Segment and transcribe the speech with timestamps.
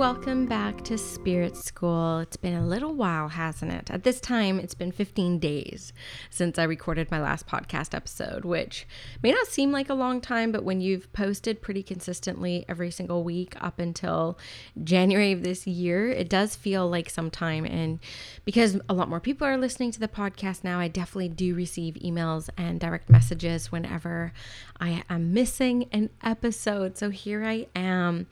[0.00, 2.20] Welcome back to Spirit School.
[2.20, 3.90] It's been a little while, hasn't it?
[3.90, 5.92] At this time, it's been 15 days
[6.30, 8.88] since I recorded my last podcast episode, which
[9.22, 13.22] may not seem like a long time, but when you've posted pretty consistently every single
[13.22, 14.38] week up until
[14.82, 17.66] January of this year, it does feel like some time.
[17.66, 17.98] And
[18.46, 21.96] because a lot more people are listening to the podcast now, I definitely do receive
[21.96, 24.32] emails and direct messages whenever
[24.80, 26.96] I am missing an episode.
[26.96, 28.28] So here I am.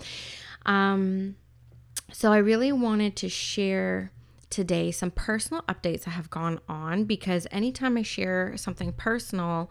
[0.65, 1.37] Um,
[2.13, 4.13] so I really wanted to share
[4.51, 9.71] today some personal updates that have gone on because anytime I share something personal,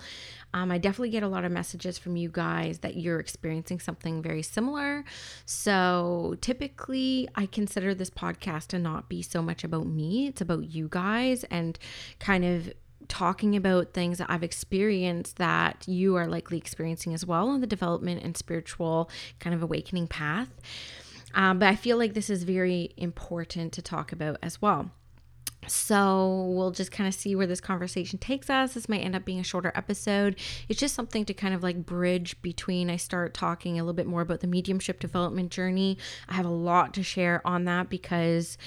[0.54, 4.22] um, I definitely get a lot of messages from you guys that you're experiencing something
[4.22, 5.04] very similar.
[5.46, 10.66] So typically, I consider this podcast to not be so much about me, it's about
[10.66, 11.78] you guys and
[12.20, 12.72] kind of
[13.08, 17.68] talking about things that I've experienced that you are likely experiencing as well on the
[17.68, 20.50] development and spiritual kind of awakening path.
[21.34, 24.92] Um, but I feel like this is very important to talk about as well.
[25.68, 28.74] So we'll just kind of see where this conversation takes us.
[28.74, 30.38] This might end up being a shorter episode.
[30.70, 34.08] It's just something to kind of like bridge between I start talking a little bit
[34.08, 35.98] more about the mediumship development journey.
[36.28, 38.58] I have a lot to share on that because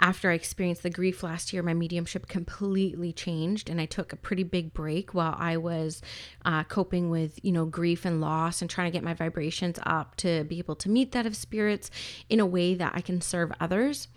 [0.00, 4.16] after I experienced the grief last year, my mediumship completely changed and I took a
[4.16, 6.02] pretty big break while I was
[6.44, 10.16] uh, coping with, you know, grief and loss and trying to get my vibrations up
[10.16, 11.90] to be able to meet that of spirits
[12.28, 14.08] in a way that I can serve others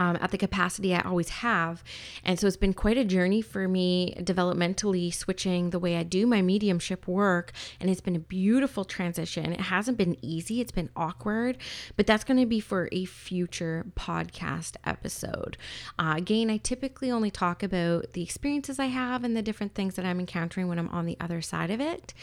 [0.00, 1.84] um, at the capacity I always have.
[2.24, 6.26] And so it's been quite a journey for me developmentally switching the way I do
[6.26, 7.52] my mediumship work.
[7.78, 9.52] And it's been a beautiful transition.
[9.52, 11.58] It hasn't been easy, it's been awkward,
[11.96, 15.58] but that's going to be for a future podcast episode.
[15.98, 19.96] Uh, again, I typically only talk about the experiences I have and the different things
[19.96, 22.14] that I'm encountering when I'm on the other side of it.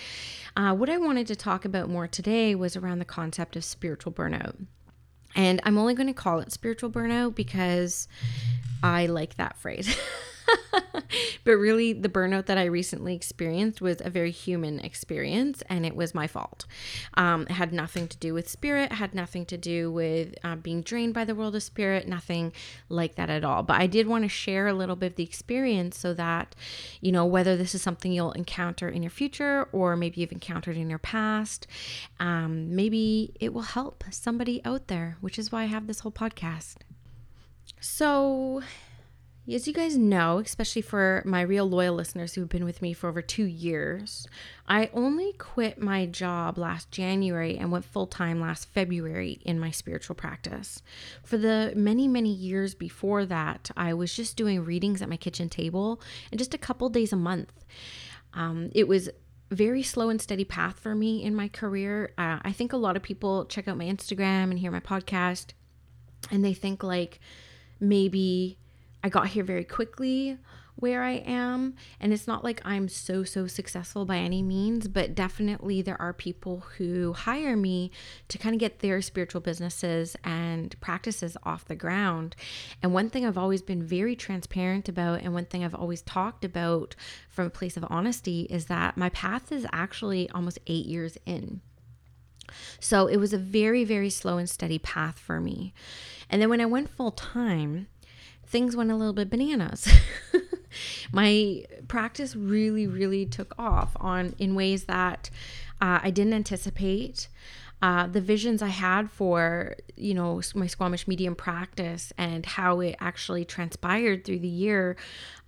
[0.55, 4.11] Uh, what I wanted to talk about more today was around the concept of spiritual
[4.11, 4.55] burnout.
[5.37, 8.07] And I'm only going to call it spiritual burnout because
[8.83, 9.95] I like that phrase.
[11.43, 15.95] but really, the burnout that I recently experienced was a very human experience, and it
[15.95, 16.65] was my fault.
[17.15, 20.81] Um, it had nothing to do with spirit, had nothing to do with uh, being
[20.81, 22.53] drained by the world of spirit, nothing
[22.89, 23.63] like that at all.
[23.63, 26.55] But I did want to share a little bit of the experience so that,
[27.01, 30.77] you know, whether this is something you'll encounter in your future or maybe you've encountered
[30.77, 31.67] in your past,
[32.19, 36.11] um, maybe it will help somebody out there, which is why I have this whole
[36.11, 36.77] podcast.
[37.79, 38.61] So,
[39.49, 43.07] as you guys know, especially for my real loyal listeners who've been with me for
[43.07, 44.27] over two years,
[44.67, 49.71] I only quit my job last January and went full time last February in my
[49.71, 50.81] spiritual practice.
[51.23, 55.47] For the many, many years before that, I was just doing readings at my kitchen
[55.47, 57.53] table and just a couple days a month.
[58.33, 59.09] Um, it was
[59.49, 62.11] very slow and steady path for me in my career.
[62.17, 65.51] Uh, I think a lot of people check out my Instagram and hear my podcast
[66.31, 67.21] and they think like
[67.79, 68.57] maybe
[69.03, 70.37] I got here very quickly
[70.77, 71.75] where I am.
[71.99, 76.13] And it's not like I'm so, so successful by any means, but definitely there are
[76.13, 77.91] people who hire me
[78.27, 82.35] to kind of get their spiritual businesses and practices off the ground.
[82.81, 86.45] And one thing I've always been very transparent about, and one thing I've always talked
[86.45, 86.95] about
[87.29, 91.61] from a place of honesty, is that my path is actually almost eight years in.
[92.79, 95.73] So it was a very, very slow and steady path for me.
[96.29, 97.87] And then when I went full time,
[98.47, 99.87] things went a little bit bananas.
[101.11, 105.29] my practice really, really took off on in ways that
[105.81, 107.27] uh, I didn't anticipate.
[107.79, 112.95] Uh, the visions I had for, you know, my Squamish medium practice and how it
[112.99, 114.97] actually transpired through the year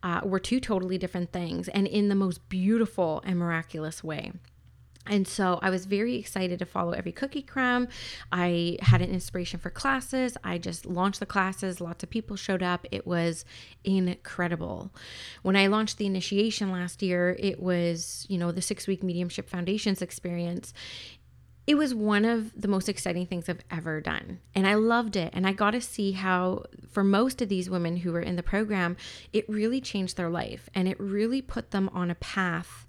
[0.03, 4.31] uh, were two totally different things and in the most beautiful and miraculous way.
[5.09, 7.87] And so I was very excited to follow every cookie crumb.
[8.31, 10.37] I had an inspiration for classes.
[10.43, 11.81] I just launched the classes.
[11.81, 12.85] Lots of people showed up.
[12.91, 13.43] It was
[13.83, 14.91] incredible.
[15.41, 19.49] When I launched the initiation last year, it was, you know, the six week mediumship
[19.49, 20.73] foundations experience.
[21.65, 24.39] It was one of the most exciting things I've ever done.
[24.55, 25.31] And I loved it.
[25.33, 28.43] And I got to see how, for most of these women who were in the
[28.43, 28.97] program,
[29.33, 32.87] it really changed their life and it really put them on a path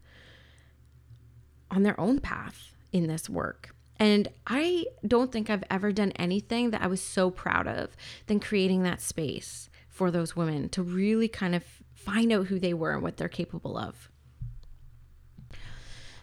[1.70, 3.74] on their own path in this work.
[3.98, 7.96] And I don't think I've ever done anything that I was so proud of
[8.26, 11.62] than creating that space for those women to really kind of
[11.92, 14.08] find out who they were and what they're capable of.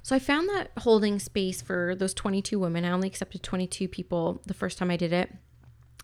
[0.01, 4.41] So I found that holding space for those 22 women, I only accepted 22 people
[4.45, 5.31] the first time I did it.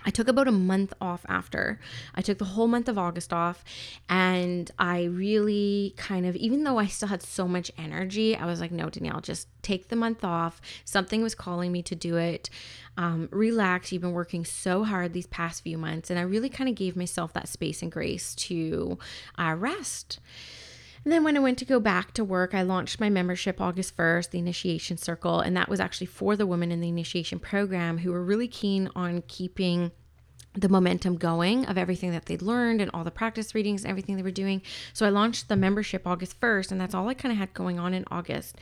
[0.06, 1.80] I took about a month off after.
[2.16, 3.64] I took the whole month of August off
[4.10, 8.60] and I really kind of even though I still had so much energy, I was
[8.60, 10.60] like no Danielle, just take the month off.
[10.84, 12.50] Something was calling me to do it.
[12.98, 13.92] Um, relax.
[13.92, 16.96] You've been working so hard these past few months and I really kind of gave
[16.96, 18.98] myself that space and grace to
[19.38, 20.20] uh, rest.
[21.04, 23.98] And then when I went to go back to work, I launched my membership August
[23.98, 25.42] 1st, the Initiation Circle.
[25.42, 28.90] And that was actually for the women in the initiation program who were really keen
[28.96, 29.92] on keeping
[30.54, 34.16] the momentum going of everything that they'd learned and all the practice readings and everything
[34.16, 34.62] they were doing.
[34.94, 37.80] So I launched the membership August 1st, and that's all I kind of had going
[37.80, 38.58] on in August.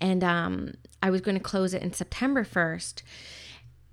[0.00, 3.02] And um, I was going to close it in September 1st.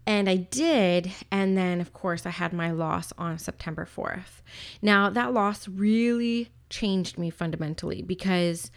[0.05, 1.11] And I did.
[1.31, 4.41] And then, of course, I had my loss on September 4th.
[4.81, 8.71] Now, that loss really changed me fundamentally because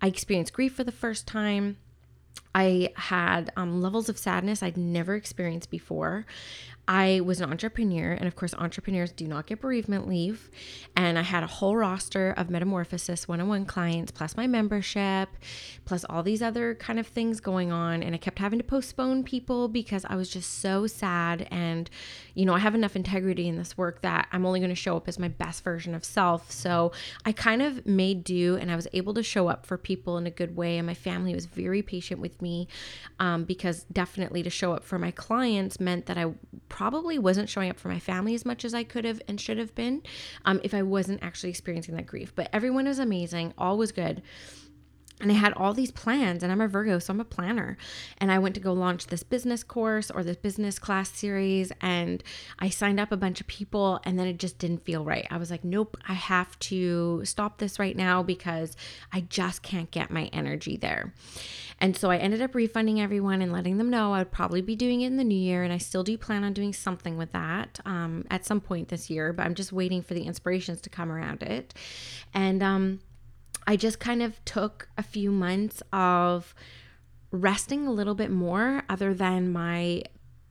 [0.00, 1.76] I experienced grief for the first time.
[2.54, 6.26] I had um, levels of sadness I'd never experienced before.
[6.92, 10.50] I was an entrepreneur, and of course, entrepreneurs do not get bereavement leave.
[10.94, 15.30] And I had a whole roster of Metamorphosis one on one clients, plus my membership,
[15.86, 18.02] plus all these other kind of things going on.
[18.02, 21.48] And I kept having to postpone people because I was just so sad.
[21.50, 21.88] And,
[22.34, 24.94] you know, I have enough integrity in this work that I'm only going to show
[24.94, 26.50] up as my best version of self.
[26.50, 26.92] So
[27.24, 30.26] I kind of made do and I was able to show up for people in
[30.26, 30.76] a good way.
[30.76, 32.68] And my family was very patient with me
[33.18, 36.34] um, because definitely to show up for my clients meant that I
[36.68, 36.81] probably
[37.18, 39.74] wasn't showing up for my family as much as I could have and should have
[39.74, 40.02] been
[40.44, 42.32] um, if I wasn't actually experiencing that grief.
[42.34, 44.22] But everyone was amazing, all was good
[45.22, 47.78] and I had all these plans, and I'm a Virgo, so I'm a planner.
[48.18, 52.22] And I went to go launch this business course or this business class series, and
[52.58, 55.26] I signed up a bunch of people, and then it just didn't feel right.
[55.30, 58.76] I was like, nope, I have to stop this right now because
[59.12, 61.14] I just can't get my energy there.
[61.78, 64.76] And so I ended up refunding everyone and letting them know I would probably be
[64.76, 67.30] doing it in the new year, and I still do plan on doing something with
[67.30, 70.90] that um, at some point this year, but I'm just waiting for the inspirations to
[70.90, 71.74] come around it.
[72.34, 73.00] And, um,
[73.66, 76.54] I just kind of took a few months of
[77.30, 80.02] resting a little bit more, other than my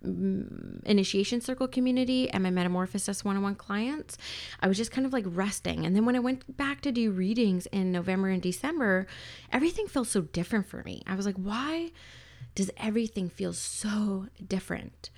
[0.03, 4.17] mm, initiation circle community and my metamorphosis one-on-one clients.
[4.59, 5.85] I was just kind of like resting.
[5.85, 9.05] And then when i went back to do readings in november and december
[9.51, 11.03] everything felt so different for me.
[11.05, 11.91] I was like why
[12.55, 15.09] does everything feel so different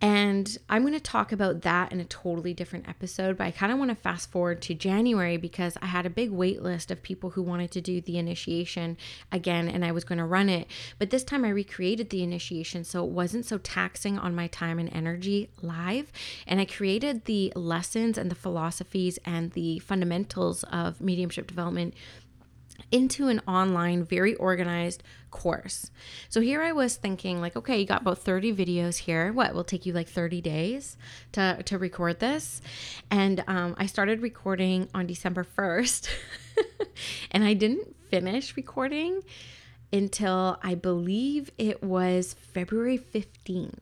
[0.00, 3.72] and I'm going to talk about that in a totally different episode, but I kind
[3.72, 7.02] of want to fast forward to January because I had a big wait list of
[7.02, 8.96] people who wanted to do the initiation
[9.32, 10.68] again and I was going to run it.
[11.00, 14.78] But this time I recreated the initiation so it wasn't so taxing on my time
[14.78, 16.12] and energy live.
[16.46, 21.94] And I created the lessons and the philosophies and the fundamentals of mediumship development
[22.90, 25.90] into an online, very organized course.
[26.28, 29.32] So here I was thinking, like, okay, you got about 30 videos here.
[29.32, 30.96] What will take you like 30 days
[31.32, 32.60] to, to record this?
[33.10, 36.08] And um, I started recording on December 1st,
[37.30, 39.22] and I didn't finish recording
[39.92, 43.78] until I believe it was February 15th.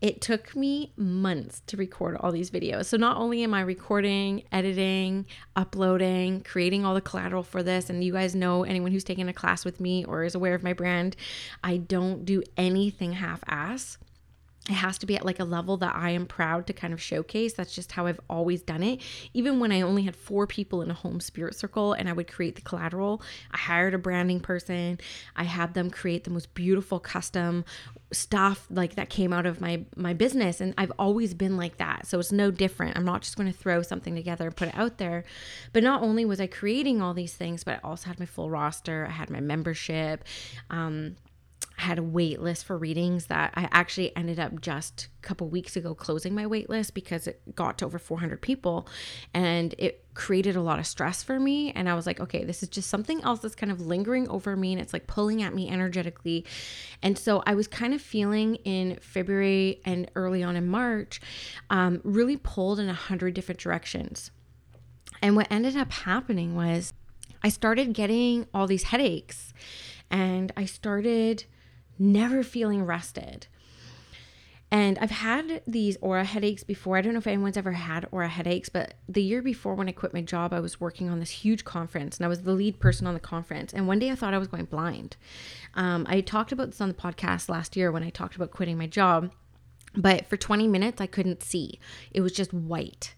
[0.00, 2.86] It took me months to record all these videos.
[2.86, 5.26] So not only am I recording, editing,
[5.56, 9.34] uploading, creating all the collateral for this, and you guys know anyone who's taken a
[9.34, 11.16] class with me or is aware of my brand,
[11.62, 13.98] I don't do anything half ass
[14.68, 17.00] it has to be at like a level that I am proud to kind of
[17.00, 17.54] showcase.
[17.54, 19.00] That's just how I've always done it.
[19.32, 22.30] Even when I only had four people in a home spirit circle and I would
[22.30, 25.00] create the collateral, I hired a branding person.
[25.34, 27.64] I had them create the most beautiful custom
[28.12, 32.06] stuff like that came out of my my business and I've always been like that.
[32.06, 32.98] So it's no different.
[32.98, 35.24] I'm not just going to throw something together and put it out there.
[35.72, 38.50] But not only was I creating all these things, but I also had my full
[38.50, 39.06] roster.
[39.08, 40.24] I had my membership.
[40.68, 41.16] Um
[41.80, 45.76] had a wait list for readings that I actually ended up just a couple weeks
[45.76, 48.86] ago closing my wait list because it got to over 400 people
[49.32, 51.72] and it created a lot of stress for me.
[51.72, 54.56] And I was like okay this is just something else that's kind of lingering over
[54.56, 56.44] me and it's like pulling at me energetically.
[57.02, 61.20] And so I was kind of feeling in February and early on in March
[61.70, 64.30] um, really pulled in a hundred different directions.
[65.22, 66.92] And what ended up happening was
[67.42, 69.54] I started getting all these headaches
[70.10, 71.44] and I started
[71.98, 73.46] never feeling rested.
[74.72, 76.96] And I've had these aura headaches before.
[76.96, 79.92] I don't know if anyone's ever had aura headaches, but the year before when I
[79.92, 82.78] quit my job, I was working on this huge conference and I was the lead
[82.78, 83.72] person on the conference.
[83.72, 85.16] And one day I thought I was going blind.
[85.74, 88.78] Um, I talked about this on the podcast last year when I talked about quitting
[88.78, 89.32] my job.
[89.94, 91.80] But for 20 minutes, I couldn't see.
[92.12, 93.14] It was just white.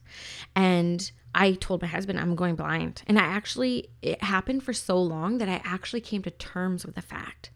[0.54, 3.02] And I told my husband I'm going blind.
[3.06, 6.94] And I actually, it happened for so long that I actually came to terms with
[6.94, 7.50] the fact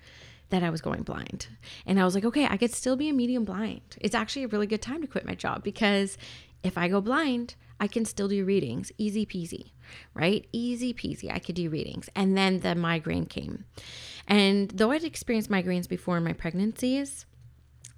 [0.50, 1.48] that I was going blind.
[1.86, 3.96] And I was like, okay, I could still be a medium blind.
[4.00, 6.16] It's actually a really good time to quit my job because
[6.62, 8.92] if I go blind, I can still do readings.
[8.96, 9.72] Easy peasy,
[10.14, 10.46] right?
[10.52, 11.32] Easy peasy.
[11.32, 12.08] I could do readings.
[12.14, 13.64] And then the migraine came.
[14.26, 17.26] And though I'd experienced migraines before in my pregnancies,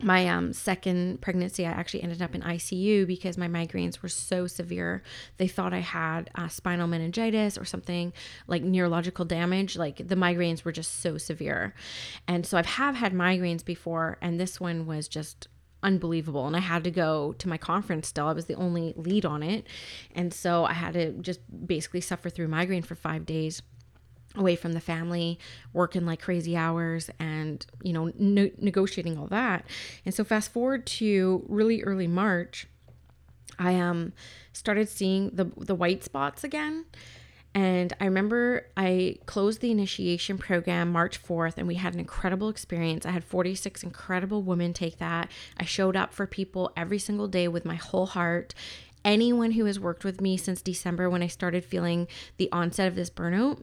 [0.01, 4.47] my um, second pregnancy, I actually ended up in ICU because my migraines were so
[4.47, 5.03] severe.
[5.39, 8.13] They thought I had uh, spinal meningitis or something
[8.47, 9.77] like neurological damage.
[9.77, 11.75] Like the migraines were just so severe.
[12.29, 15.49] And so I have had migraines before, and this one was just
[15.83, 16.47] unbelievable.
[16.47, 18.27] And I had to go to my conference still.
[18.27, 19.67] I was the only lead on it.
[20.15, 23.63] And so I had to just basically suffer through migraine for five days
[24.39, 25.39] away from the family,
[25.73, 29.65] working like crazy hours and, you know, ne- negotiating all that.
[30.05, 32.67] And so fast forward to really early March,
[33.59, 34.13] I um
[34.53, 36.85] started seeing the the white spots again.
[37.55, 42.51] And I remember I closed the initiation program March 4th, and we had an incredible
[42.51, 43.05] experience.
[43.07, 45.31] I had 46 incredible women take that.
[45.57, 48.55] I showed up for people every single day with my whole heart.
[49.05, 52.95] Anyone who has worked with me since December when I started feeling the onset of
[52.95, 53.63] this burnout,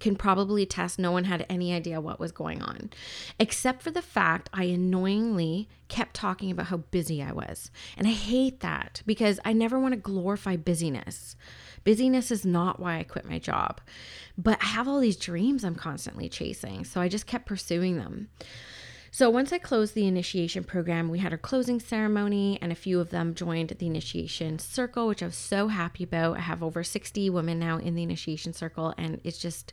[0.00, 2.90] can probably attest no one had any idea what was going on,
[3.38, 7.70] except for the fact I annoyingly kept talking about how busy I was.
[7.96, 11.36] And I hate that because I never want to glorify busyness.
[11.84, 13.80] Busyness is not why I quit my job,
[14.36, 16.84] but I have all these dreams I'm constantly chasing.
[16.84, 18.28] So I just kept pursuing them.
[19.12, 23.00] So once I closed the initiation program, we had our closing ceremony, and a few
[23.00, 26.36] of them joined the initiation circle, which I was so happy about.
[26.36, 29.72] I have over 60 women now in the initiation circle, and it's just,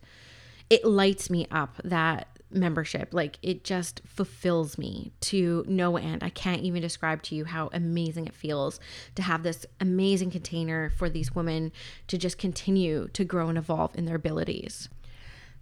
[0.71, 3.13] it lights me up that membership.
[3.13, 6.23] Like it just fulfills me to no end.
[6.23, 8.79] I can't even describe to you how amazing it feels
[9.15, 11.71] to have this amazing container for these women
[12.07, 14.89] to just continue to grow and evolve in their abilities.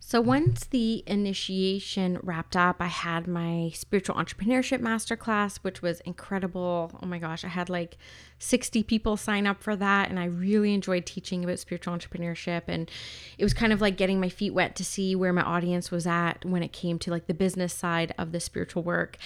[0.08, 6.92] So, once the initiation wrapped up, I had my spiritual entrepreneurship masterclass, which was incredible.
[7.02, 7.98] Oh my gosh, I had like
[8.40, 10.10] 60 people sign up for that.
[10.10, 12.64] And I really enjoyed teaching about spiritual entrepreneurship.
[12.68, 12.90] And
[13.38, 16.06] it was kind of like getting my feet wet to see where my audience was
[16.06, 19.18] at when it came to like the business side of the spiritual work,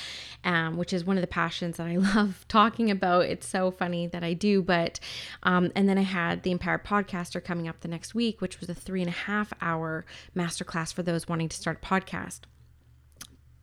[0.44, 3.26] um, which is one of the passions that I love talking about.
[3.26, 4.62] It's so funny that I do.
[4.62, 5.00] But,
[5.44, 8.70] um, and then I had the Empowered Podcaster coming up the next week, which was
[8.70, 12.42] a three and a half hour masterclass for those wanting to start a podcast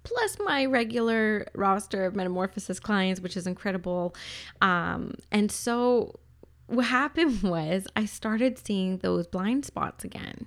[0.07, 4.15] plus my regular roster of metamorphosis clients, which is incredible.
[4.63, 6.21] Um, and so
[6.69, 10.47] what happened was I started seeing those blind spots again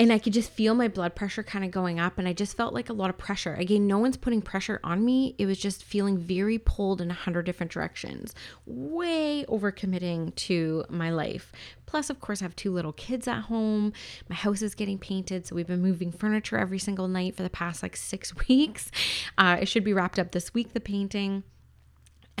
[0.00, 2.16] and I could just feel my blood pressure kind of going up.
[2.16, 3.52] And I just felt like a lot of pressure.
[3.52, 5.34] Again, no one's putting pressure on me.
[5.36, 11.10] It was just feeling very pulled in a hundred different directions, way overcommitting to my
[11.10, 11.52] life.
[11.84, 13.92] Plus, of course, I have two little kids at home.
[14.30, 15.46] My house is getting painted.
[15.46, 18.90] So we've been moving furniture every single night for the past like six weeks.
[19.36, 21.42] Uh, it should be wrapped up this week, the painting.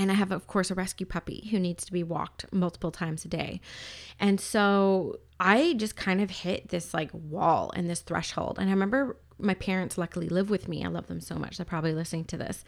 [0.00, 3.26] And I have, of course, a rescue puppy who needs to be walked multiple times
[3.26, 3.60] a day.
[4.18, 8.58] And so I just kind of hit this like wall and this threshold.
[8.58, 10.82] And I remember my parents luckily live with me.
[10.82, 11.58] I love them so much.
[11.58, 12.64] They're probably listening to this.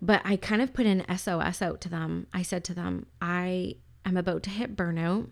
[0.00, 2.26] But I kind of put an SOS out to them.
[2.34, 5.28] I said to them, I am about to hit burnout.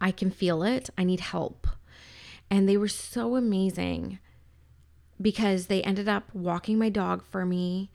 [0.00, 0.90] I can feel it.
[0.98, 1.68] I need help.
[2.50, 4.18] And they were so amazing
[5.22, 7.92] because they ended up walking my dog for me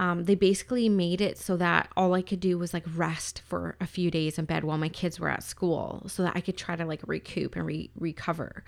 [0.00, 3.76] um, they basically made it so that all I could do was like rest for
[3.82, 6.56] a few days in bed while my kids were at school so that I could
[6.56, 8.64] try to like recoup and re- recover.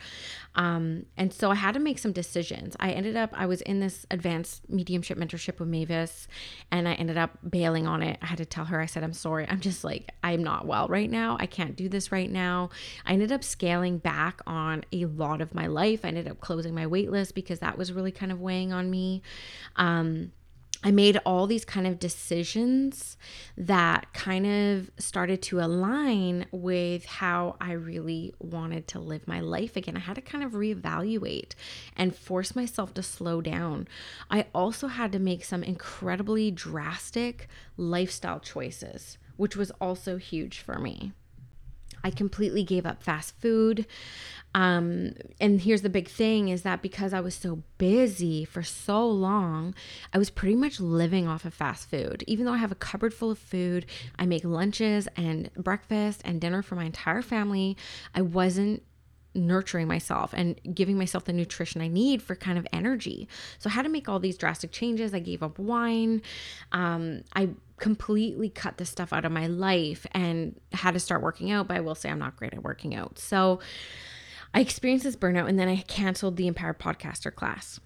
[0.54, 2.76] Um, and so I had to make some decisions.
[2.78, 6.28] I ended up, I was in this advanced mediumship mentorship with Mavis
[6.70, 8.18] and I ended up bailing on it.
[8.20, 9.46] I had to tell her, I said, I'm sorry.
[9.48, 11.38] I'm just like, I'm not well right now.
[11.40, 12.68] I can't do this right now.
[13.06, 16.04] I ended up scaling back on a lot of my life.
[16.04, 18.90] I ended up closing my wait list because that was really kind of weighing on
[18.90, 19.22] me.
[19.76, 20.32] Um,
[20.84, 23.16] I made all these kind of decisions
[23.56, 29.76] that kind of started to align with how I really wanted to live my life
[29.76, 29.96] again.
[29.96, 31.52] I had to kind of reevaluate
[31.96, 33.86] and force myself to slow down.
[34.30, 40.78] I also had to make some incredibly drastic lifestyle choices, which was also huge for
[40.78, 41.12] me.
[42.04, 43.86] I completely gave up fast food.
[44.54, 49.06] Um, and here's the big thing is that because I was so busy for so
[49.06, 49.74] long,
[50.12, 52.22] I was pretty much living off of fast food.
[52.26, 53.86] Even though I have a cupboard full of food,
[54.18, 57.76] I make lunches and breakfast and dinner for my entire family,
[58.14, 58.82] I wasn't
[59.34, 63.28] nurturing myself and giving myself the nutrition I need for kind of energy.
[63.58, 65.14] So I had to make all these drastic changes.
[65.14, 66.20] I gave up wine.
[66.72, 67.50] Um, I
[67.82, 71.76] completely cut this stuff out of my life and had to start working out, but
[71.76, 73.18] I will say I'm not great at working out.
[73.18, 73.58] So
[74.54, 77.80] I experienced this burnout and then I canceled the Empowered Podcaster class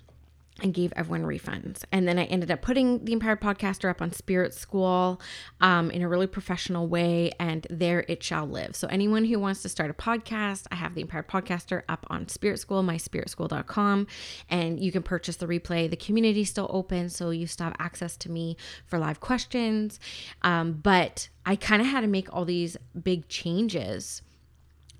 [0.62, 1.84] and gave everyone refunds.
[1.92, 5.20] And then I ended up putting the Empowered Podcaster up on Spirit School
[5.60, 8.74] um, in a really professional way, and there it shall live.
[8.74, 12.28] So, anyone who wants to start a podcast, I have the Empowered Podcaster up on
[12.28, 14.06] Spirit School, myspiritschool.com,
[14.48, 15.90] and you can purchase the replay.
[15.90, 20.00] The community is still open, so you still have access to me for live questions.
[20.42, 24.22] Um, but I kind of had to make all these big changes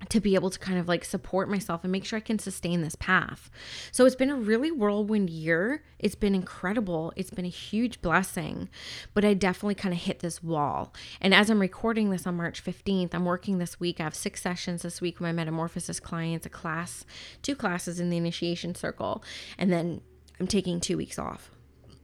[0.09, 2.81] to be able to kind of like support myself and make sure I can sustain
[2.81, 3.49] this path.
[3.91, 5.83] So it's been a really whirlwind year.
[5.99, 7.11] It's been incredible.
[7.15, 8.69] It's been a huge blessing,
[9.13, 10.93] but I definitely kind of hit this wall.
[11.19, 13.99] And as I'm recording this on March 15th, I'm working this week.
[13.99, 17.05] I have six sessions this week with my metamorphosis clients, a class,
[17.41, 19.23] two classes in the initiation circle,
[19.57, 20.01] and then
[20.39, 21.51] I'm taking two weeks off.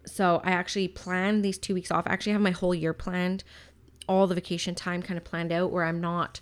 [0.05, 2.07] So I actually planned these two weeks off.
[2.07, 3.43] I actually have my whole year planned,
[4.07, 6.41] all the vacation time kind of planned out where I'm not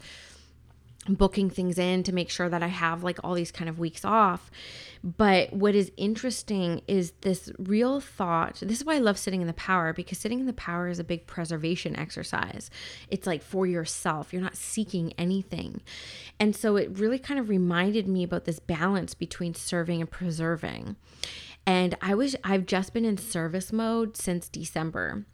[1.07, 4.05] booking things in to make sure that I have like all these kind of weeks
[4.05, 4.51] off.
[5.03, 8.59] But what is interesting is this real thought.
[8.61, 10.99] This is why I love sitting in the power because sitting in the power is
[10.99, 12.69] a big preservation exercise.
[13.09, 15.81] It's like for yourself, you're not seeking anything.
[16.39, 20.97] And so it really kind of reminded me about this balance between serving and preserving.
[21.65, 25.25] And I was I've just been in service mode since December.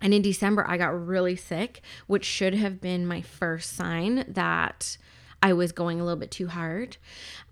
[0.00, 4.98] And in December, I got really sick, which should have been my first sign that
[5.42, 6.96] I was going a little bit too hard.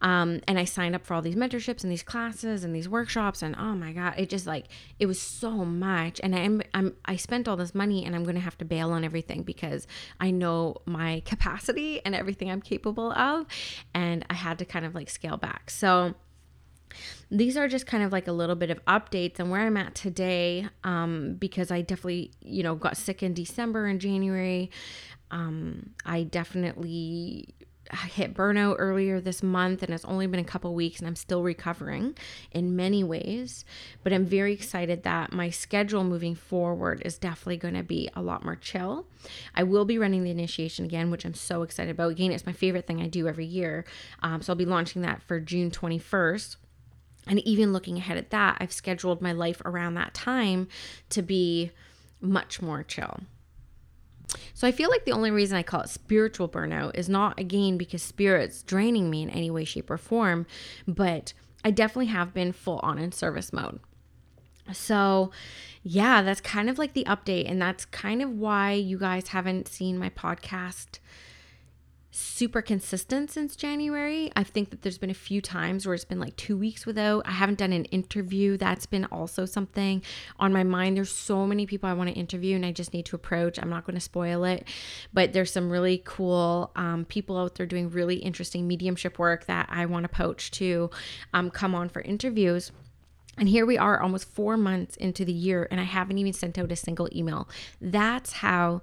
[0.01, 3.43] Um, and I signed up for all these mentorships and these classes and these workshops.
[3.43, 4.67] And oh my God, it just like,
[4.99, 6.21] it was so much.
[6.23, 8.91] And I'm, I'm, I spent all this money and I'm going to have to bail
[8.91, 9.87] on everything because
[10.19, 13.47] I know my capacity and everything I'm capable of.
[13.93, 15.71] And I had to kind of like scale back.
[15.71, 16.15] So,
[17.31, 19.95] these are just kind of like a little bit of updates and where I'm at
[19.95, 24.71] today um, because I definitely, you know, got sick in December and January.
[25.31, 27.55] Um, I definitely
[27.93, 31.43] hit burnout earlier this month and it's only been a couple weeks and I'm still
[31.43, 32.17] recovering
[32.51, 33.65] in many ways
[34.03, 38.23] but I'm very excited that my schedule moving forward is definitely going to be a
[38.23, 39.07] lot more chill.
[39.55, 42.13] I will be running the initiation again which I'm so excited about.
[42.13, 43.85] Again it's my favorite thing I do every year.
[44.23, 46.57] Um, so I'll be launching that for June 21st.
[47.27, 50.69] And even looking ahead at that, I've scheduled my life around that time
[51.11, 51.71] to be
[52.21, 53.21] much more chill.
[54.53, 57.79] So I feel like the only reason I call it spiritual burnout is not again
[57.79, 60.47] because spirit's draining me in any way, shape, or form,
[60.87, 61.33] but
[61.65, 63.81] I definitely have been full on in service mode.
[64.73, 65.31] So,
[65.83, 67.51] yeah, that's kind of like the update.
[67.51, 70.99] And that's kind of why you guys haven't seen my podcast
[72.17, 74.31] super consistent since January.
[74.37, 77.27] I think that there's been a few times where it's been like two weeks without.
[77.27, 78.57] I haven't done an interview.
[78.57, 80.01] That's been also something
[80.39, 80.97] on my mind.
[80.97, 83.59] There's so many people I want to interview and I just need to approach.
[83.59, 84.69] I'm not going to spoil it,
[85.13, 89.69] but there's some really cool um, people out there doing really interesting mediumship work that
[89.69, 90.91] I want to poach to
[91.33, 92.71] um, come on for interviews.
[93.39, 96.57] And here we are almost four months into the year, and I haven't even sent
[96.57, 97.49] out a single email.
[97.81, 98.83] That's how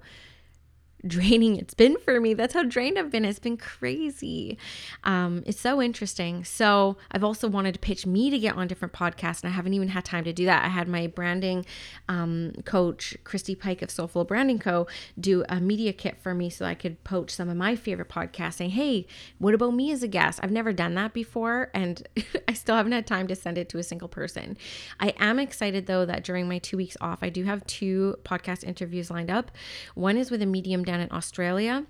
[1.06, 2.34] draining it's been for me.
[2.34, 3.24] That's how drained I've been.
[3.24, 4.58] It's been crazy.
[5.04, 6.44] Um, it's so interesting.
[6.44, 9.74] So I've also wanted to pitch me to get on different podcasts, and I haven't
[9.74, 10.64] even had time to do that.
[10.64, 11.66] I had my branding
[12.08, 14.86] um, coach, Christy Pike of Soulful Branding Co.,
[15.18, 18.54] do a media kit for me so I could poach some of my favorite podcasts,
[18.54, 19.06] saying, "Hey,
[19.38, 22.06] what about me as a guest?" I've never done that before, and
[22.48, 24.56] I still haven't had time to send it to a single person.
[25.00, 28.64] I am excited though that during my two weeks off, I do have two podcast
[28.64, 29.50] interviews lined up.
[29.94, 31.86] One is with a medium down in Australia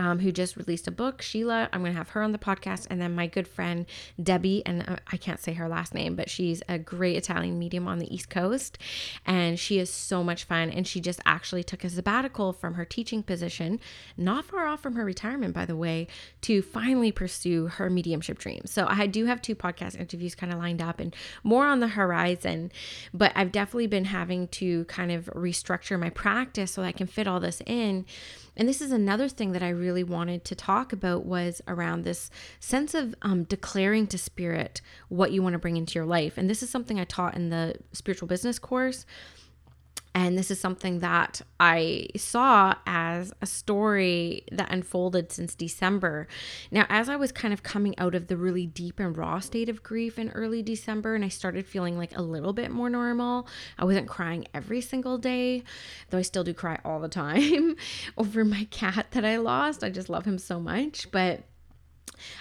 [0.00, 1.20] um, who just released a book.
[1.20, 2.86] Sheila, I'm going to have her on the podcast.
[2.88, 3.84] And then my good friend
[4.20, 7.86] Debbie, and uh, I can't say her last name, but she's a great Italian medium
[7.86, 8.78] on the East Coast.
[9.26, 10.70] And she is so much fun.
[10.70, 13.78] And she just actually took a sabbatical from her teaching position,
[14.16, 16.06] not far off from her retirement, by the way,
[16.40, 18.62] to finally pursue her mediumship dream.
[18.64, 21.88] So I do have two podcast interviews kind of lined up and more on the
[21.88, 22.72] horizon.
[23.12, 27.06] But I've definitely been having to kind of restructure my practice so that I can
[27.06, 28.06] fit all this in
[28.60, 32.30] and this is another thing that I really wanted to talk about was around this
[32.60, 36.36] sense of um, declaring to spirit what you want to bring into your life.
[36.36, 39.06] And this is something I taught in the spiritual business course
[40.14, 46.26] And this is something that I saw as a story that unfolded since December.
[46.70, 49.68] Now, as I was kind of coming out of the really deep and raw state
[49.68, 53.46] of grief in early December, and I started feeling like a little bit more normal,
[53.78, 55.62] I wasn't crying every single day,
[56.10, 57.76] though I still do cry all the time
[58.18, 59.84] over my cat that I lost.
[59.84, 61.10] I just love him so much.
[61.12, 61.44] But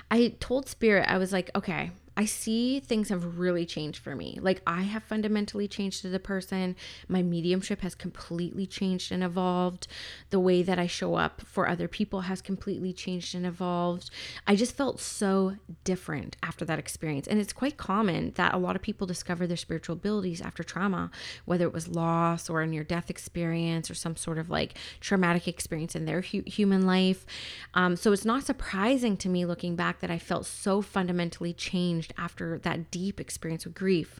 [0.09, 4.39] I told Spirit, I was like, okay, I see things have really changed for me.
[4.41, 6.75] Like I have fundamentally changed as a person.
[7.07, 9.87] My mediumship has completely changed and evolved.
[10.29, 14.09] The way that I show up for other people has completely changed and evolved.
[14.45, 15.55] I just felt so
[15.85, 17.25] different after that experience.
[17.25, 21.11] And it's quite common that a lot of people discover their spiritual abilities after trauma,
[21.45, 25.47] whether it was loss or a near death experience or some sort of like traumatic
[25.47, 27.25] experience in their hu- human life.
[27.75, 32.08] Um, so it's not surprising to me looking back that I felt so fundamentally changed
[32.17, 34.19] after that deep experience with grief.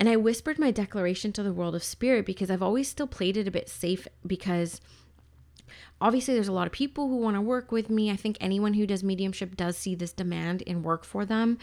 [0.00, 3.36] And I whispered my declaration to the world of spirit because I've always still played
[3.36, 4.80] it a bit safe because
[6.00, 8.10] obviously there's a lot of people who want to work with me.
[8.10, 11.58] I think anyone who does mediumship does see this demand in work for them.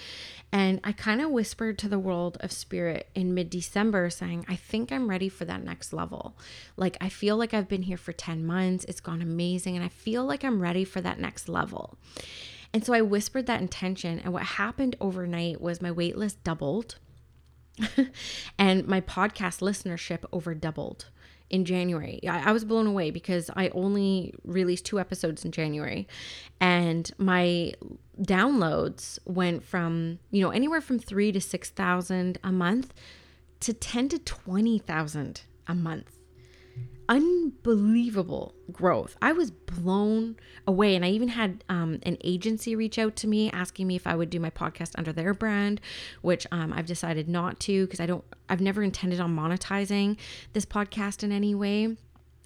[0.52, 4.56] And I kind of whispered to the world of spirit in mid December saying, I
[4.56, 6.36] think I'm ready for that next level.
[6.76, 9.90] Like, I feel like I've been here for 10 months, it's gone amazing, and I
[9.90, 11.98] feel like I'm ready for that next level.
[12.76, 14.20] And so I whispered that intention.
[14.20, 16.98] And what happened overnight was my waitlist doubled
[18.60, 21.06] and my podcast listenership over doubled
[21.50, 22.20] in January.
[22.28, 26.06] I, I, was blown away because I only released two episodes in January
[26.60, 27.76] and my
[28.22, 32.94] downloads went from, you know, anywhere from three to 6,000 a month
[33.62, 36.12] to 10 to 20,000 a month
[37.08, 39.16] unbelievable growth.
[39.22, 40.96] I was blown away.
[40.96, 44.16] And I even had um, an agency reach out to me asking me if I
[44.16, 45.82] would do my podcast under their brand,
[46.22, 50.18] which um, I've decided not to because I don't, I've never intended on monetizing
[50.54, 51.96] this podcast in any way.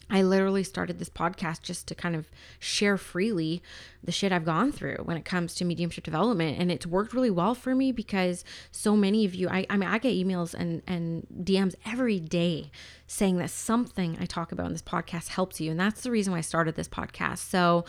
[0.09, 3.61] I literally started this podcast just to kind of share freely
[4.03, 6.57] the shit I've gone through when it comes to mediumship development.
[6.59, 9.89] And it's worked really well for me because so many of you, I, I mean,
[9.89, 12.71] I get emails and, and DMs every day
[13.05, 15.69] saying that something I talk about in this podcast helps you.
[15.69, 17.39] And that's the reason why I started this podcast.
[17.39, 17.85] So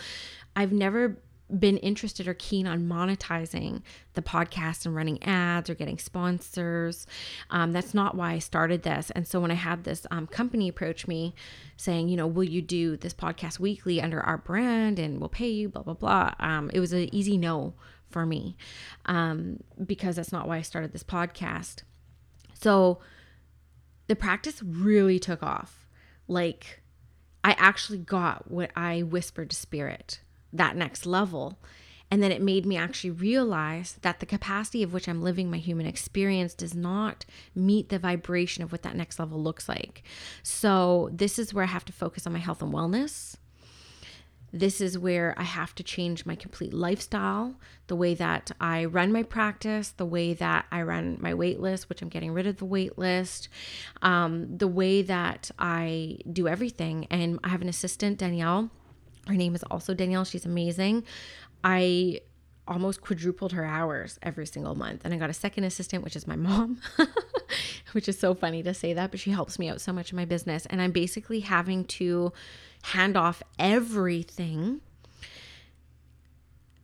[0.55, 1.17] I've never
[1.59, 3.83] been interested or keen on monetizing
[4.15, 7.07] the podcast and running ads or getting sponsors.
[7.51, 9.11] Um, that's not why I started this.
[9.13, 11.35] And so when I had this um, company approach me
[11.77, 15.49] saying, you know, will you do this podcast weekly under our brand and we'll pay
[15.49, 17.75] you, blah, blah, blah, um, it was an easy no
[18.09, 18.57] for me
[19.07, 21.83] um, because that's not why I started this podcast.
[22.55, 22.99] So
[24.09, 25.89] the practice really took off.
[26.27, 26.83] Like,
[27.43, 30.21] I actually got what I whispered to spirit
[30.53, 31.59] that next level.
[32.11, 35.59] And then it made me actually realize that the capacity of which I'm living my
[35.59, 40.03] human experience does not meet the vibration of what that next level looks like.
[40.43, 43.37] So, this is where I have to focus on my health and wellness.
[44.53, 47.55] This is where I have to change my complete lifestyle,
[47.87, 51.89] the way that I run my practice, the way that I run my wait list,
[51.89, 53.49] which I'm getting rid of the wait list,
[54.03, 57.07] um, the way that I do everything.
[57.11, 58.71] And I have an assistant, Danielle
[59.31, 60.25] her name is also Danielle.
[60.25, 61.05] She's amazing.
[61.65, 62.21] I
[62.67, 65.03] almost quadrupled her hours every single month.
[65.05, 66.81] And I got a second assistant, which is my mom,
[67.93, 70.17] which is so funny to say that, but she helps me out so much in
[70.17, 70.67] my business.
[70.67, 72.33] And I'm basically having to
[72.83, 74.81] hand off everything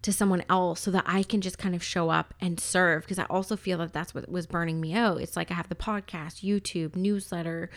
[0.02, 3.18] to someone else so that I can just kind of show up and serve because
[3.18, 5.20] I also feel that that's what was burning me out.
[5.20, 7.70] It's like I have the podcast, YouTube, newsletter,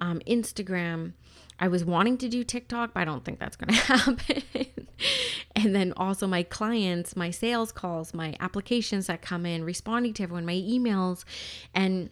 [0.00, 1.14] um, Instagram.
[1.62, 4.42] I was wanting to do TikTok, but I don't think that's going to happen.
[5.54, 10.24] and then also my clients, my sales calls, my applications that come in, responding to
[10.24, 11.24] everyone, my emails,
[11.72, 12.10] and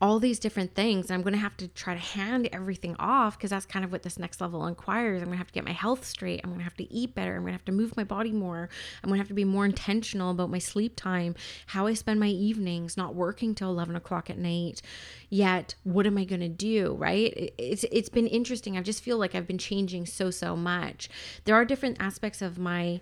[0.00, 1.10] all these different things.
[1.10, 4.02] I'm going to have to try to hand everything off because that's kind of what
[4.02, 5.22] this next level inquires.
[5.22, 6.40] I'm going to have to get my health straight.
[6.42, 7.36] I'm going to have to eat better.
[7.36, 8.68] I'm going to have to move my body more.
[9.02, 11.34] I'm going to have to be more intentional about my sleep time,
[11.66, 14.82] how I spend my evenings, not working till 11 o'clock at night.
[15.30, 16.94] Yet, what am I going to do?
[16.94, 17.54] Right?
[17.56, 18.76] It's it's been interesting.
[18.76, 21.08] I just feel like I've been changing so so much.
[21.44, 23.00] There are different aspects of my.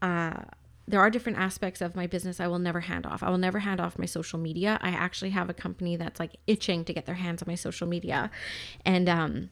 [0.00, 0.42] Uh,
[0.86, 3.22] there are different aspects of my business I will never hand off.
[3.22, 4.78] I will never hand off my social media.
[4.82, 7.86] I actually have a company that's like itching to get their hands on my social
[7.86, 8.30] media.
[8.84, 9.50] And um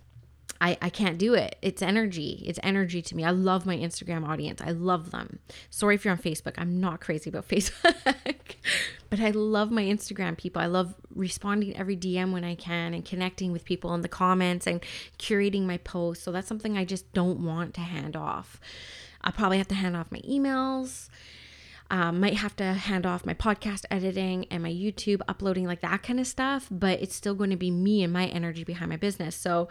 [0.60, 1.56] I, I can't do it.
[1.62, 2.42] It's energy.
[2.46, 3.24] It's energy to me.
[3.24, 4.60] I love my Instagram audience.
[4.60, 5.38] I love them.
[5.70, 6.52] Sorry if you're on Facebook.
[6.58, 8.56] I'm not crazy about Facebook.
[9.08, 10.60] but I love my Instagram people.
[10.60, 14.66] I love responding every DM when I can and connecting with people in the comments
[14.66, 14.82] and
[15.18, 16.24] curating my posts.
[16.24, 18.60] So that's something I just don't want to hand off.
[19.22, 21.08] I'll probably have to hand off my emails.
[21.90, 26.04] Um, might have to hand off my podcast editing and my YouTube uploading, like that
[26.04, 28.96] kind of stuff, but it's still going to be me and my energy behind my
[28.96, 29.34] business.
[29.34, 29.68] So,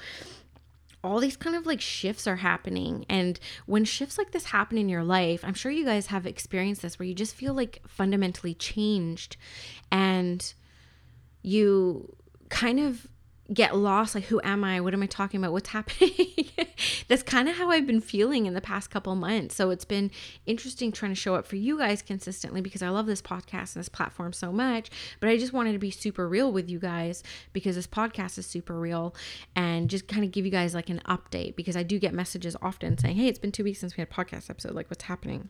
[1.02, 3.06] all these kind of like shifts are happening.
[3.08, 6.82] And when shifts like this happen in your life, I'm sure you guys have experienced
[6.82, 9.38] this where you just feel like fundamentally changed
[9.92, 10.54] and
[11.42, 12.18] you
[12.50, 13.08] kind of
[13.54, 14.80] get lost like who am i?
[14.80, 15.54] What am i talking about?
[15.54, 16.12] What's happening?
[17.08, 19.56] That's kind of how i've been feeling in the past couple months.
[19.56, 20.12] So it's been
[20.46, 23.82] interesting trying to show up for you guys consistently because i love this podcast and
[23.82, 27.24] this platform so much but i just wanted to be super real with you guys
[27.54, 29.16] because this podcast is super real
[29.56, 32.56] and just kind of give you guys like an update because i do get messages
[32.62, 34.74] often saying hey it's been two weeks since we had a podcast episode.
[34.74, 35.50] Like what's happening?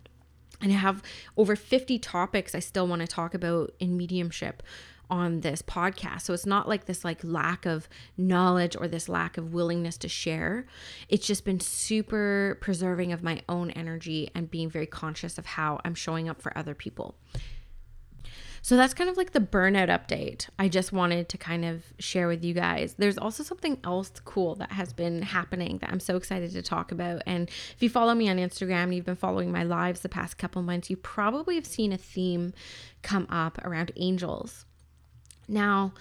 [0.61, 1.01] And I have
[1.37, 4.61] over 50 topics I still want to talk about in mediumship
[5.09, 6.21] on this podcast.
[6.21, 10.07] So it's not like this like lack of knowledge or this lack of willingness to
[10.07, 10.65] share.
[11.07, 15.79] It's just been super preserving of my own energy and being very conscious of how
[15.83, 17.15] I'm showing up for other people.
[18.61, 20.49] So that's kind of like the burnout update.
[20.57, 22.95] I just wanted to kind of share with you guys.
[22.97, 26.91] There's also something else cool that has been happening that I'm so excited to talk
[26.91, 27.21] about.
[27.25, 30.37] And if you follow me on Instagram, and you've been following my lives the past
[30.37, 32.53] couple months, you probably have seen a theme
[33.01, 34.65] come up around angels.
[35.49, 35.93] Now,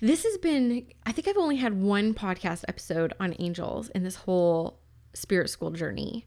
[0.00, 4.16] this has been, I think I've only had one podcast episode on angels in this
[4.16, 4.78] whole
[5.12, 6.26] spirit school journey.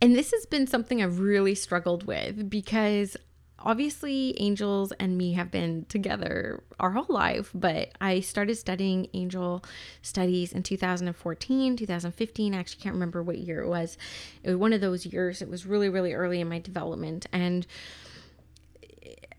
[0.00, 3.16] And this has been something I've really struggled with because
[3.58, 9.64] obviously angels and me have been together our whole life but i started studying angel
[10.02, 13.96] studies in 2014 2015 i actually can't remember what year it was.
[14.42, 17.26] It was one of those years it was really really early in my development.
[17.32, 17.66] And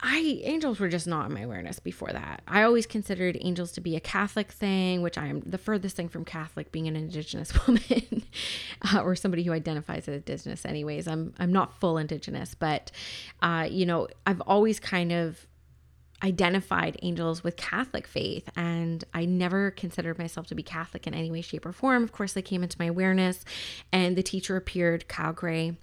[0.01, 2.41] I angels were just not in my awareness before that.
[2.47, 6.09] I always considered angels to be a Catholic thing, which I am the furthest thing
[6.09, 8.23] from Catholic, being an Indigenous woman
[8.93, 10.65] uh, or somebody who identifies as Indigenous.
[10.65, 12.91] Anyways, I'm I'm not full Indigenous, but
[13.41, 15.45] uh, you know I've always kind of
[16.23, 21.29] identified angels with Catholic faith, and I never considered myself to be Catholic in any
[21.29, 22.03] way, shape, or form.
[22.03, 23.45] Of course, they came into my awareness,
[23.91, 25.77] and the teacher appeared, Kyle Gray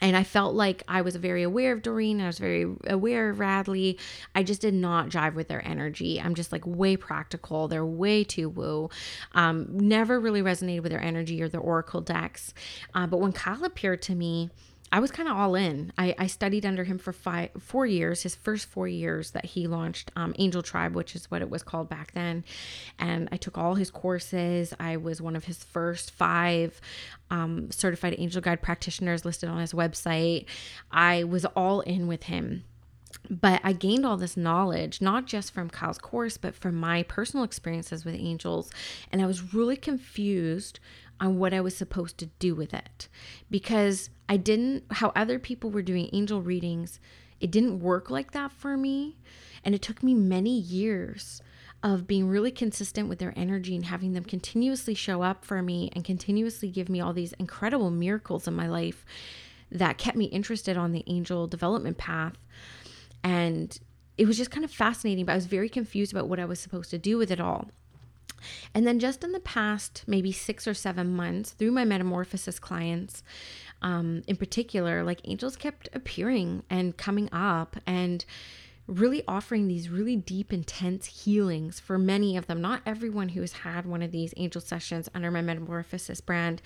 [0.00, 2.20] and I felt like I was very aware of Doreen.
[2.20, 3.98] I was very aware of Radleigh.
[4.34, 6.20] I just did not jive with their energy.
[6.20, 7.68] I'm just like way practical.
[7.68, 8.90] They're way too woo.
[9.32, 12.54] Um, never really resonated with their energy or their oracle decks.
[12.94, 14.50] Uh, but when Kyle appeared to me,
[14.90, 15.92] I was kind of all in.
[15.98, 19.66] I, I, studied under him for five, four years, his first four years that he
[19.66, 22.44] launched um, Angel Tribe, which is what it was called back then.
[22.98, 24.72] And I took all his courses.
[24.80, 26.80] I was one of his first five
[27.30, 30.46] um, certified angel guide practitioners listed on his website.
[30.90, 32.64] I was all in with him.
[33.30, 37.44] But I gained all this knowledge, not just from Kyle's course, but from my personal
[37.44, 38.70] experiences with angels.
[39.10, 40.78] And I was really confused
[41.20, 43.08] on what I was supposed to do with it
[43.50, 47.00] because I didn't, how other people were doing angel readings,
[47.40, 49.16] it didn't work like that for me.
[49.64, 51.42] And it took me many years
[51.82, 55.90] of being really consistent with their energy and having them continuously show up for me
[55.92, 59.04] and continuously give me all these incredible miracles in my life
[59.70, 62.34] that kept me interested on the angel development path.
[63.22, 63.78] And
[64.16, 66.58] it was just kind of fascinating, but I was very confused about what I was
[66.58, 67.68] supposed to do with it all.
[68.74, 73.22] And then just in the past maybe six or seven months, through my metamorphosis clients,
[73.82, 78.24] um, in particular, like angels kept appearing and coming up and
[78.88, 82.60] really offering these really deep, intense healings for many of them.
[82.60, 86.62] Not everyone who has had one of these angel sessions under my Metamorphosis brand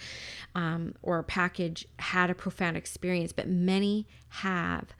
[0.55, 4.91] um, or package had a profound experience, but many have.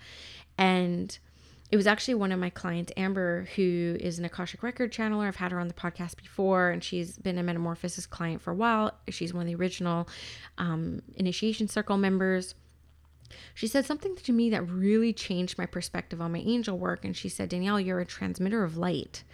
[0.59, 1.17] And
[1.73, 5.27] it was actually one of my clients, Amber, who is an Akashic Record channeler.
[5.27, 8.55] I've had her on the podcast before, and she's been a Metamorphosis client for a
[8.55, 8.93] while.
[9.09, 10.07] She's one of the original
[10.59, 12.55] um, Initiation Circle members.
[13.55, 17.07] She said something to me that really changed my perspective on my angel work.
[17.07, 19.25] And she said, Danielle, you're a transmitter of light.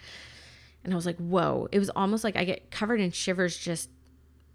[0.85, 1.67] And I was like, whoa.
[1.73, 3.89] It was almost like I get covered in shivers just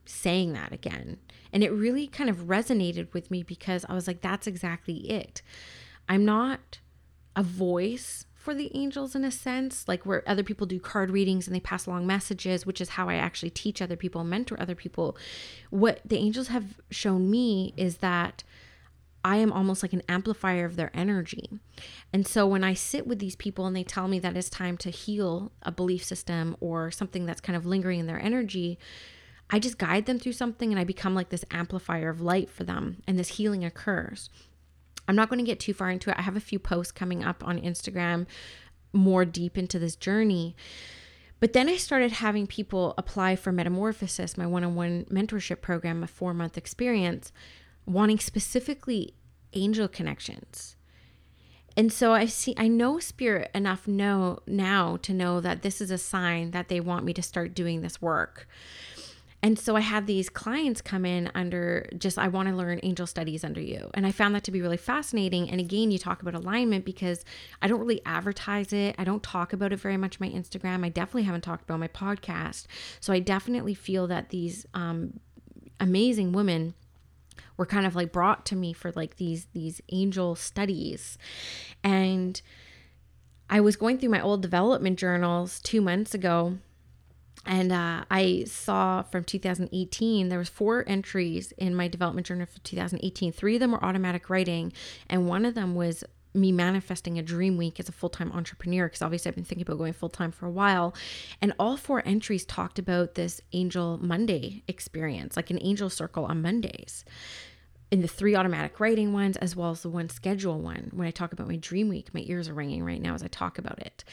[0.06, 1.18] saying that again.
[1.52, 5.42] And it really kind of resonated with me because I was like, that's exactly it.
[6.08, 6.78] I'm not
[7.36, 11.46] a voice for the angels in a sense, like where other people do card readings
[11.46, 14.74] and they pass along messages, which is how I actually teach other people, mentor other
[14.74, 15.16] people.
[15.70, 18.44] What the angels have shown me is that
[19.24, 21.48] I am almost like an amplifier of their energy.
[22.12, 24.76] And so when I sit with these people and they tell me that it's time
[24.78, 28.78] to heal a belief system or something that's kind of lingering in their energy,
[29.48, 32.64] I just guide them through something and I become like this amplifier of light for
[32.64, 34.28] them and this healing occurs.
[35.06, 36.16] I'm not going to get too far into it.
[36.18, 38.26] I have a few posts coming up on Instagram
[38.92, 40.56] more deep into this journey.
[41.40, 46.02] But then I started having people apply for Metamorphosis, my one on one mentorship program,
[46.02, 47.32] a four month experience.
[47.86, 49.12] wanting specifically
[49.52, 50.76] angel connections.
[51.76, 55.90] And so I see I know spirit enough know now to know that this is
[55.90, 58.48] a sign that they want me to start doing this work.
[59.44, 63.06] And so I had these clients come in under just, I want to learn angel
[63.06, 63.90] studies under you.
[63.92, 65.50] And I found that to be really fascinating.
[65.50, 67.26] And again, you talk about alignment because
[67.60, 68.94] I don't really advertise it.
[68.96, 70.82] I don't talk about it very much on my Instagram.
[70.82, 72.64] I definitely haven't talked about my podcast.
[73.00, 75.20] So I definitely feel that these um,
[75.78, 76.72] amazing women
[77.58, 81.18] were kind of like brought to me for like these these angel studies
[81.82, 82.42] and
[83.50, 86.58] i was going through my old development journals two months ago
[87.46, 92.60] and uh, i saw from 2018 there was four entries in my development journal for
[92.60, 94.72] 2018 three of them were automatic writing
[95.08, 99.02] and one of them was me manifesting a dream week as a full-time entrepreneur because
[99.02, 100.92] obviously I've been thinking about going full-time for a while.
[101.40, 106.42] And all four entries talked about this angel Monday experience like an angel circle on
[106.42, 107.04] Mondays
[107.90, 110.90] in the three automatic writing ones as well as the one schedule one.
[110.92, 113.28] When i talk about my dream week my ears are ringing right now as i
[113.28, 114.04] talk about it.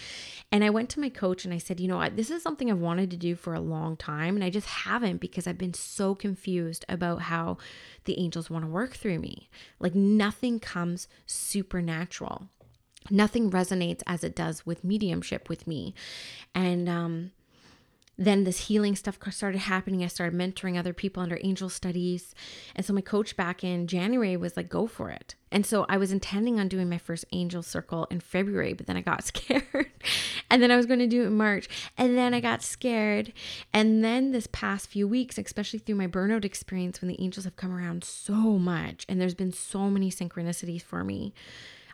[0.52, 2.16] And i went to my coach and i said you know what?
[2.16, 5.18] This is something i've wanted to do for a long time and i just haven't
[5.18, 7.58] because i've been so confused about how
[8.06, 9.50] the angels want to work through me.
[9.80, 12.50] Like nothing comes supernatural.
[13.10, 15.96] Nothing resonates as it does with mediumship with me.
[16.54, 17.32] And um
[18.26, 20.04] then this healing stuff started happening.
[20.04, 22.36] I started mentoring other people under angel studies.
[22.76, 25.34] And so my coach back in January was like, go for it.
[25.52, 28.96] And so I was intending on doing my first angel circle in February, but then
[28.96, 29.92] I got scared.
[30.52, 31.68] and then I was going to do it in March.
[31.98, 33.34] And then I got scared.
[33.74, 37.56] And then this past few weeks, especially through my burnout experience, when the angels have
[37.56, 41.34] come around so much and there's been so many synchronicities for me,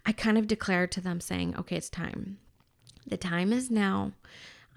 [0.06, 2.40] I kind of declared to them saying, okay, it's time.
[3.08, 4.12] The time is now.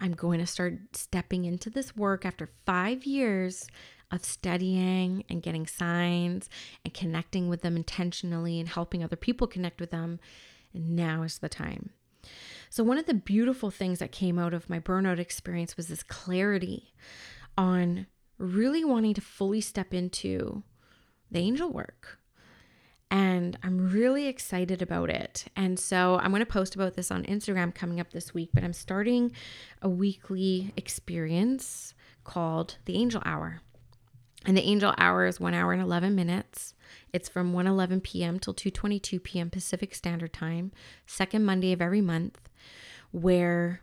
[0.01, 3.67] I'm going to start stepping into this work after five years
[4.11, 6.49] of studying and getting signs
[6.85, 10.19] and connecting with them intentionally and helping other people connect with them.
[10.73, 11.91] And now is the time.
[12.71, 16.03] So, one of the beautiful things that came out of my burnout experience was this
[16.03, 16.95] clarity
[17.59, 18.07] on
[18.39, 20.63] really wanting to fully step into
[21.31, 22.20] the angel work
[23.11, 25.47] and I'm really excited about it.
[25.57, 28.63] And so I'm going to post about this on Instagram coming up this week, but
[28.63, 29.33] I'm starting
[29.83, 33.61] a weekly experience called the Angel Hour.
[34.47, 36.75] And the Angel Hour is 1 hour and 11 minutes.
[37.13, 38.39] It's from 1:11 p.m.
[38.39, 39.51] till 2:22 p.m.
[39.51, 40.73] Pacific Standard Time,
[41.07, 42.49] second Monday of every month,
[43.11, 43.83] where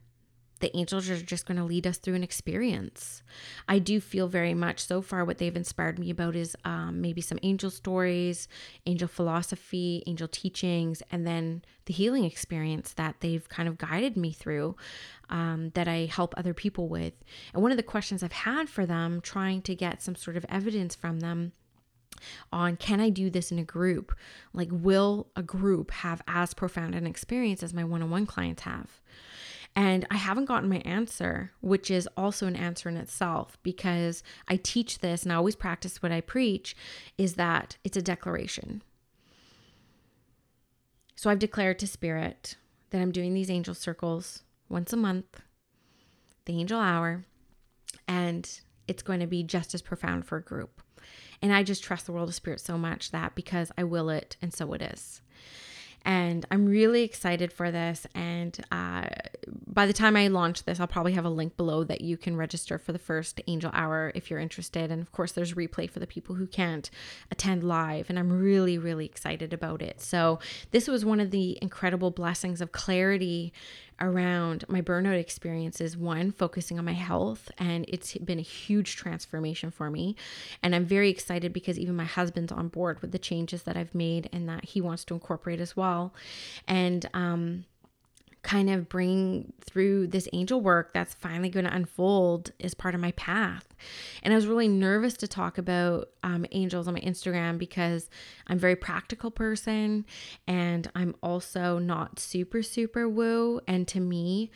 [0.58, 3.24] the angels are just going to lead us through an experience.
[3.67, 7.22] I do feel very much so far what they've inspired me about is um, maybe
[7.22, 8.48] some angel stories,
[8.86, 14.32] angel philosophy, angel teachings, and then the healing experience that they've kind of guided me
[14.32, 14.76] through
[15.30, 17.13] um, that I help other people with.
[17.54, 20.46] And one of the questions I've had for them, trying to get some sort of
[20.50, 21.54] evidence from them
[22.52, 24.15] on can I do this in a group?
[24.54, 28.63] Like, will a group have as profound an experience as my one on one clients
[28.63, 29.02] have?
[29.78, 34.56] And I haven't gotten my answer, which is also an answer in itself because I
[34.56, 36.76] teach this and I always practice what I preach
[37.16, 38.82] is that it's a declaration.
[41.16, 42.58] So I've declared to Spirit
[42.90, 45.42] that I'm doing these angel circles once a month,
[46.46, 47.26] the angel hour,
[48.08, 48.50] and
[48.88, 50.82] it's going to be just as profound for a group.
[51.40, 54.38] And I just trust the world of spirit so much that because I will it,
[54.42, 55.22] and so it is.
[56.08, 58.08] And I'm really excited for this.
[58.15, 59.08] And uh,
[59.67, 62.38] by the time I launch this, I'll probably have a link below that you can
[62.38, 64.89] register for the first Angel Hour if you're interested.
[64.89, 66.89] And of course, there's replay for the people who can't
[67.30, 68.10] attend live.
[68.10, 70.00] And I'm really, really excited about it.
[70.00, 70.39] So,
[70.72, 73.52] this was one of the incredible blessings of clarity
[73.99, 79.71] around my burnout experiences one focusing on my health and it's been a huge transformation
[79.71, 80.15] for me.
[80.62, 83.95] And i'm very excited because even my husband's on board with the changes that i've
[83.95, 86.13] made and that he wants to incorporate as well.
[86.67, 87.65] And um
[88.47, 93.01] kind of bring through this angel work that's finally going to unfold as part of
[93.01, 93.75] my path.
[94.23, 98.10] And I was really nervous to talk about um, angels on my Instagram because
[98.47, 100.05] I'm a very practical person
[100.47, 103.60] and I'm also not super, super woo.
[103.67, 104.49] And to me,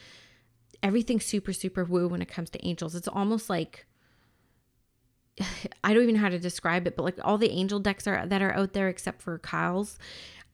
[0.81, 2.95] everything's super, super woo when it comes to angels.
[2.95, 3.87] It's almost like,
[5.83, 8.25] I don't even know how to describe it, but like all the angel decks are
[8.25, 9.99] that are out there except for Kyle's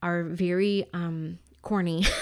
[0.02, 2.04] are very um corny.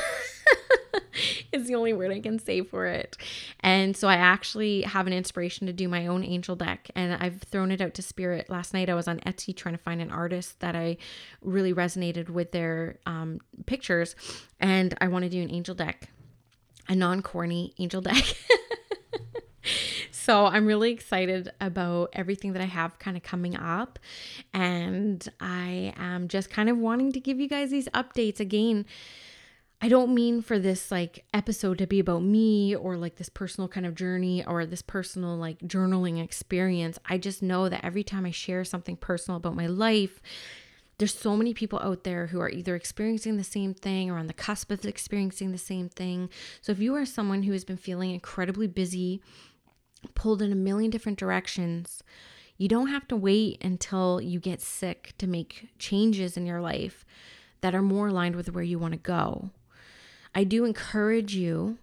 [1.60, 3.16] is the only word I can say for it.
[3.60, 7.42] And so I actually have an inspiration to do my own angel deck and I've
[7.42, 8.48] thrown it out to spirit.
[8.48, 10.96] Last night I was on Etsy trying to find an artist that I
[11.42, 14.14] really resonated with their um, pictures
[14.60, 16.10] and I want to do an angel deck,
[16.88, 18.24] a non corny angel deck.
[20.10, 23.98] so I'm really excited about everything that I have kind of coming up.
[24.52, 28.86] And I am just kind of wanting to give you guys these updates again.
[29.86, 33.68] I don't mean for this like episode to be about me or like this personal
[33.68, 36.98] kind of journey or this personal like journaling experience.
[37.06, 40.20] I just know that every time I share something personal about my life,
[40.98, 44.26] there's so many people out there who are either experiencing the same thing or on
[44.26, 46.30] the cusp of experiencing the same thing.
[46.62, 49.22] So if you are someone who has been feeling incredibly busy,
[50.16, 52.02] pulled in a million different directions,
[52.58, 57.04] you don't have to wait until you get sick to make changes in your life
[57.60, 59.52] that are more aligned with where you want to go.
[60.36, 61.78] I do encourage you,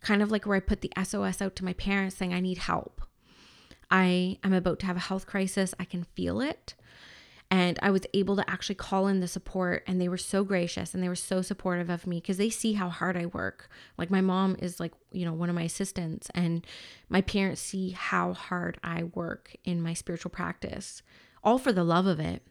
[0.00, 2.58] kind of like where I put the SOS out to my parents saying, I need
[2.58, 3.00] help.
[3.88, 5.74] I am about to have a health crisis.
[5.78, 6.74] I can feel it.
[7.52, 10.92] And I was able to actually call in the support, and they were so gracious
[10.92, 13.68] and they were so supportive of me because they see how hard I work.
[13.96, 16.66] Like, my mom is like, you know, one of my assistants, and
[17.08, 21.02] my parents see how hard I work in my spiritual practice,
[21.44, 22.42] all for the love of it.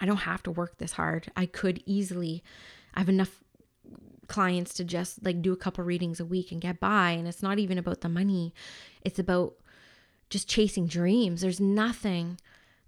[0.00, 1.30] I don't have to work this hard.
[1.36, 2.42] I could easily,
[2.94, 3.39] I have enough
[4.30, 7.10] clients to just like do a couple readings a week and get by.
[7.10, 8.54] And it's not even about the money,
[9.02, 9.54] it's about
[10.30, 11.40] just chasing dreams.
[11.40, 12.38] There's nothing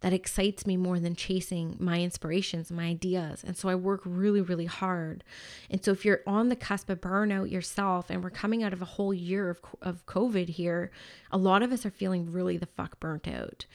[0.01, 3.45] that excites me more than chasing my inspirations, my ideas.
[3.45, 5.23] And so I work really, really hard.
[5.71, 8.83] And so if you're on the cusp of burnout yourself, and we're coming out of
[8.83, 10.91] a whole year of, of COVID here,
[11.31, 13.67] a lot of us are feeling really the fuck burnt out,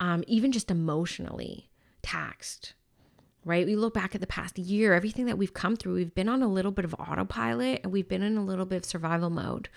[0.00, 1.68] um, even just emotionally
[2.02, 2.74] taxed
[3.48, 3.66] right?
[3.66, 6.42] We look back at the past year, everything that we've come through, we've been on
[6.42, 9.68] a little bit of autopilot and we've been in a little bit of survival mode.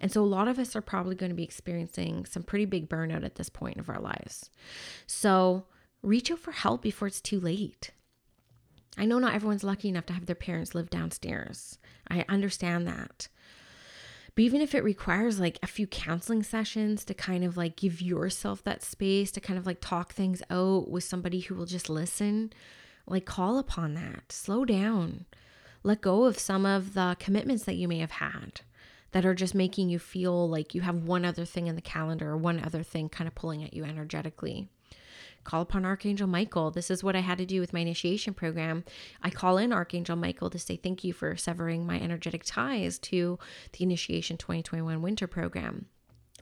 [0.00, 2.88] And so a lot of us are probably going to be experiencing some pretty big
[2.88, 4.50] burnout at this point of our lives.
[5.06, 5.64] So
[6.02, 7.90] reach out for help before it's too late.
[8.98, 11.78] I know not everyone's lucky enough to have their parents live downstairs.
[12.10, 13.28] I understand that.
[14.34, 18.00] But even if it requires like a few counseling sessions to kind of like give
[18.00, 21.90] yourself that space to kind of like talk things out with somebody who will just
[21.90, 22.52] listen,
[23.06, 24.30] like, call upon that.
[24.30, 25.26] Slow down.
[25.82, 28.60] Let go of some of the commitments that you may have had
[29.10, 32.30] that are just making you feel like you have one other thing in the calendar
[32.30, 34.68] or one other thing kind of pulling at you energetically.
[35.44, 36.70] Call upon Archangel Michael.
[36.70, 38.84] This is what I had to do with my initiation program.
[39.22, 43.38] I call in Archangel Michael to say thank you for severing my energetic ties to
[43.72, 45.86] the Initiation 2021 winter program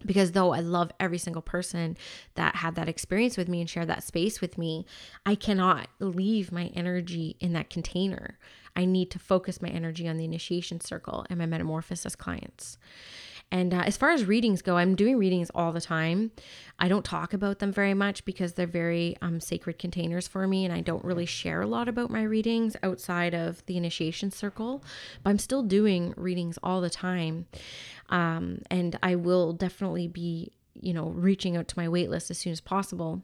[0.05, 1.97] because though I love every single person
[2.35, 4.87] that had that experience with me and shared that space with me,
[5.27, 8.39] I cannot leave my energy in that container.
[8.77, 12.79] I need to focus my energy on the initiation circle and my metamorphosis clients.
[13.53, 16.31] And uh, as far as readings go, I'm doing readings all the time.
[16.79, 20.65] I don't talk about them very much because they're very um, sacred containers for me,
[20.65, 24.85] and I don't really share a lot about my readings outside of the initiation circle.
[25.23, 27.47] But I'm still doing readings all the time.
[28.09, 32.53] Um, and I will definitely be, you know, reaching out to my waitlist as soon
[32.53, 33.23] as possible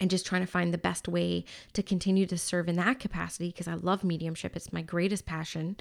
[0.00, 3.48] and just trying to find the best way to continue to serve in that capacity
[3.48, 4.56] because I love mediumship.
[4.56, 5.76] It's my greatest passion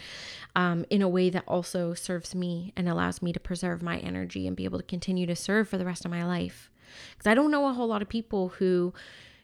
[0.56, 4.48] um, in a way that also serves me and allows me to preserve my energy
[4.48, 6.70] and be able to continue to serve for the rest of my life.
[7.12, 8.94] Because I don't know a whole lot of people who,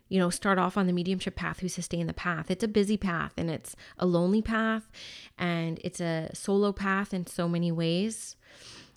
[0.09, 2.49] you know, start off on the mediumship path who sustain the path.
[2.49, 4.89] It's a busy path and it's a lonely path
[5.38, 8.36] and it's a solo path in so many ways.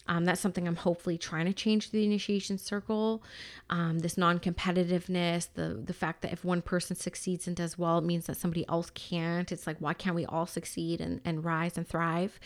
[0.06, 3.22] Um, that's something I'm hopefully trying to change the initiation circle.
[3.70, 8.04] Um, this non-competitiveness, the the fact that if one person succeeds and does well, it
[8.04, 9.50] means that somebody else can't.
[9.50, 12.38] It's like why can't we all succeed and, and rise and thrive?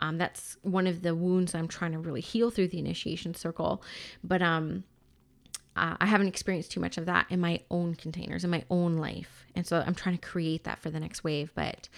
[0.00, 3.82] Um, that's one of the wounds I'm trying to really heal through the initiation circle.
[4.24, 4.84] But um,
[5.76, 8.94] uh, I haven't experienced too much of that in my own containers in my own
[8.94, 11.52] life, and so I'm trying to create that for the next wave.
[11.54, 11.88] But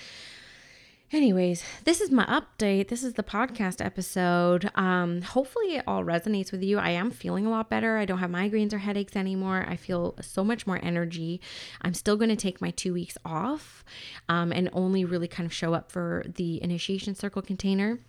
[1.12, 2.88] Anyways, this is my update.
[2.88, 4.72] This is the podcast episode.
[4.74, 6.78] Um, hopefully, it all resonates with you.
[6.78, 7.96] I am feeling a lot better.
[7.96, 9.64] I don't have migraines or headaches anymore.
[9.68, 11.40] I feel so much more energy.
[11.80, 13.84] I'm still going to take my two weeks off
[14.28, 18.00] um, and only really kind of show up for the initiation circle container.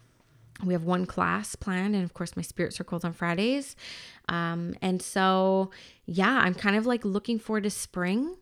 [0.65, 3.75] We have one class planned, and of course, my spirit circles on Fridays.
[4.27, 5.69] Um, and so,
[6.07, 8.37] yeah, I'm kind of like looking forward to spring.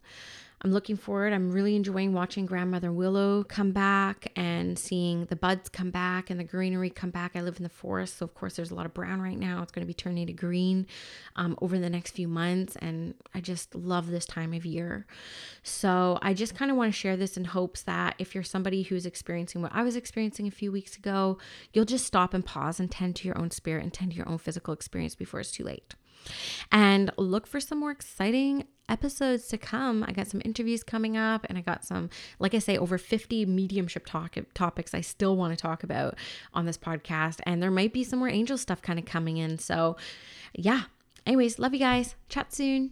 [0.62, 1.34] I'm looking forward.
[1.34, 6.40] I'm really enjoying watching Grandmother Willow come back and seeing the buds come back and
[6.40, 7.34] the greenery come back.
[7.36, 9.62] I live in the forest, so of course there's a lot of brown right now.
[9.62, 10.88] It's going to be turning to green
[11.36, 15.06] um, over the next few months, and I just love this time of year.
[15.62, 18.84] So I just kind of want to share this in hopes that if you're somebody
[18.84, 21.38] who's experiencing what I was experiencing a few weeks ago,
[21.74, 24.30] you'll just stop and pause and tend to your own spirit and tend to your
[24.30, 25.96] own physical experience before it's too late.
[26.72, 30.06] And look for some more exciting episodes to come.
[30.08, 32.10] I got some interviews coming up, and I got some,
[32.40, 36.16] like I say, over 50 mediumship talk- topics I still want to talk about
[36.54, 37.40] on this podcast.
[37.44, 39.58] And there might be some more angel stuff kind of coming in.
[39.58, 39.98] So,
[40.54, 40.84] yeah,
[41.26, 42.16] Anyways, love you guys.
[42.30, 42.92] Chat soon.